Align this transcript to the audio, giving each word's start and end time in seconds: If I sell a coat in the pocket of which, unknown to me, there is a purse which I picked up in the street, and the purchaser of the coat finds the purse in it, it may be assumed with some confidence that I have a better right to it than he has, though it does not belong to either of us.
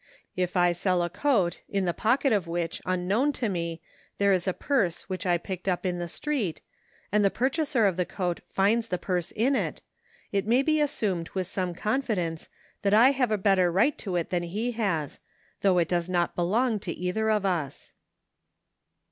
If 0.35 0.57
I 0.57 0.71
sell 0.71 1.03
a 1.03 1.11
coat 1.11 1.61
in 1.69 1.85
the 1.85 1.93
pocket 1.93 2.33
of 2.33 2.47
which, 2.47 2.81
unknown 2.87 3.33
to 3.33 3.47
me, 3.49 3.83
there 4.17 4.33
is 4.33 4.47
a 4.47 4.51
purse 4.51 5.03
which 5.07 5.27
I 5.27 5.37
picked 5.37 5.69
up 5.69 5.85
in 5.85 5.99
the 5.99 6.07
street, 6.07 6.59
and 7.11 7.23
the 7.23 7.29
purchaser 7.29 7.85
of 7.85 7.97
the 7.97 8.05
coat 8.07 8.39
finds 8.49 8.87
the 8.87 8.97
purse 8.97 9.29
in 9.31 9.55
it, 9.55 9.83
it 10.31 10.47
may 10.47 10.63
be 10.63 10.81
assumed 10.81 11.29
with 11.35 11.45
some 11.45 11.75
confidence 11.75 12.49
that 12.81 12.95
I 12.95 13.11
have 13.11 13.29
a 13.29 13.37
better 13.37 13.71
right 13.71 13.95
to 13.99 14.15
it 14.15 14.31
than 14.31 14.41
he 14.41 14.71
has, 14.71 15.19
though 15.61 15.77
it 15.77 15.87
does 15.89 16.09
not 16.09 16.35
belong 16.35 16.79
to 16.79 16.91
either 16.91 17.29
of 17.29 17.45
us. 17.45 17.93